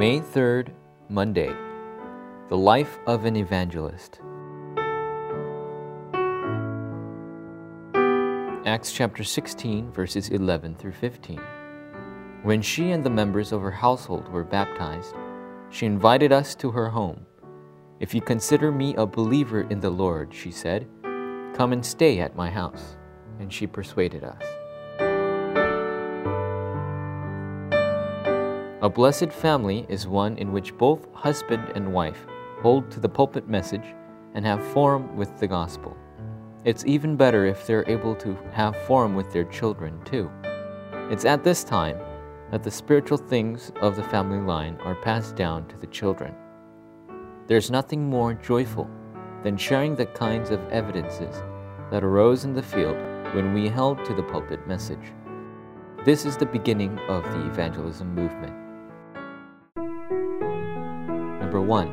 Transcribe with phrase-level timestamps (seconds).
[0.00, 0.68] May 3rd,
[1.10, 1.54] Monday.
[2.48, 4.18] The Life of an Evangelist.
[8.64, 11.38] Acts chapter 16, verses 11 through 15.
[12.44, 15.14] When she and the members of her household were baptized,
[15.68, 17.26] she invited us to her home.
[17.98, 20.88] If you consider me a believer in the Lord, she said,
[21.54, 22.96] come and stay at my house.
[23.38, 24.42] And she persuaded us.
[28.82, 32.26] A blessed family is one in which both husband and wife
[32.62, 33.94] hold to the pulpit message
[34.32, 35.94] and have forum with the gospel.
[36.64, 40.30] It's even better if they're able to have forum with their children too.
[41.10, 41.98] It's at this time
[42.50, 46.34] that the spiritual things of the family line are passed down to the children.
[47.48, 48.88] There's nothing more joyful
[49.42, 51.42] than sharing the kinds of evidences
[51.90, 52.96] that arose in the field
[53.34, 55.12] when we held to the pulpit message.
[56.06, 58.69] This is the beginning of the evangelism movement.
[61.50, 61.92] Number one,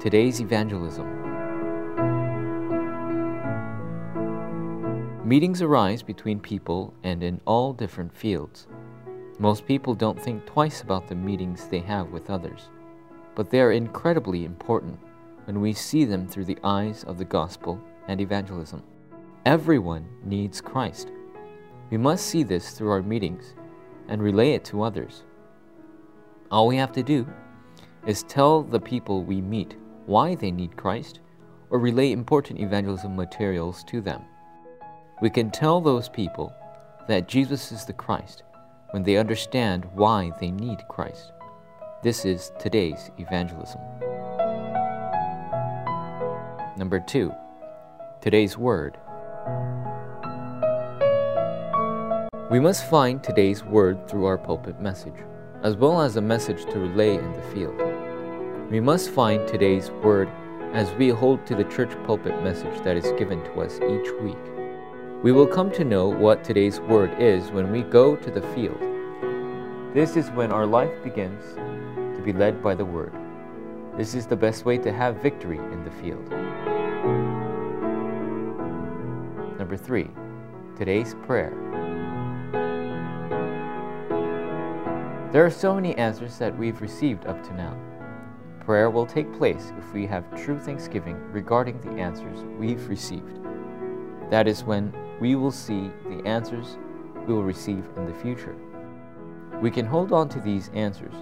[0.00, 1.06] today's evangelism.
[5.24, 8.66] Meetings arise between people and in all different fields.
[9.38, 12.62] Most people don't think twice about the meetings they have with others,
[13.36, 14.98] but they are incredibly important
[15.44, 18.82] when we see them through the eyes of the gospel and evangelism.
[19.46, 21.12] Everyone needs Christ.
[21.90, 23.54] We must see this through our meetings
[24.08, 25.22] and relay it to others.
[26.50, 27.24] All we have to do
[28.06, 31.20] is tell the people we meet why they need Christ
[31.70, 34.22] or relay important evangelism materials to them.
[35.22, 36.54] We can tell those people
[37.08, 38.42] that Jesus is the Christ
[38.92, 41.32] when they understand why they need Christ.
[42.02, 43.80] This is today's evangelism.
[46.76, 47.32] Number two,
[48.22, 48.96] today's word.
[52.50, 55.14] We must find today's word through our pulpit message,
[55.62, 57.89] as well as a message to relay in the field.
[58.70, 60.30] We must find today's word
[60.72, 64.38] as we hold to the church pulpit message that is given to us each week.
[65.24, 68.80] We will come to know what today's word is when we go to the field.
[69.92, 73.12] This is when our life begins to be led by the word.
[73.96, 76.30] This is the best way to have victory in the field.
[79.58, 80.10] Number three,
[80.76, 81.50] today's prayer.
[85.32, 87.76] There are so many answers that we've received up to now.
[88.60, 93.40] Prayer will take place if we have true thanksgiving regarding the answers we've received.
[94.30, 96.78] That is when we will see the answers
[97.26, 98.56] we will receive in the future.
[99.60, 101.14] We can hold on to these answers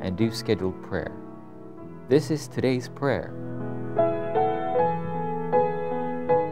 [0.00, 1.12] and do scheduled prayer.
[2.08, 3.32] This is today's prayer.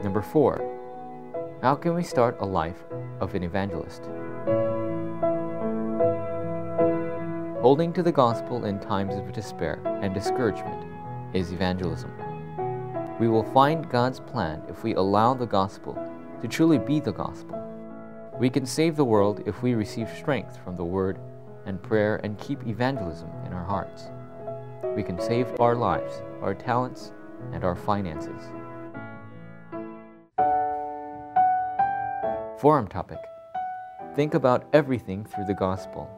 [0.02, 0.64] Number four,
[1.62, 2.84] how can we start a life
[3.20, 4.08] of an evangelist?
[7.60, 10.86] Holding to the gospel in times of despair and discouragement
[11.34, 12.12] is evangelism.
[13.18, 15.98] We will find God's plan if we allow the gospel
[16.40, 17.60] to truly be the gospel.
[18.38, 21.18] We can save the world if we receive strength from the word
[21.66, 24.04] and prayer and keep evangelism in our hearts.
[24.94, 27.12] We can save our lives, our talents,
[27.52, 28.40] and our finances.
[32.60, 33.18] Forum topic
[34.14, 36.08] Think about everything through the gospel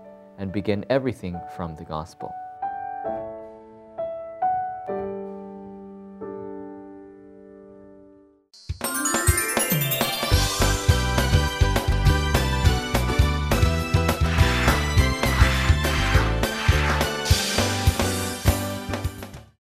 [0.40, 2.34] and begin everything from the gospel.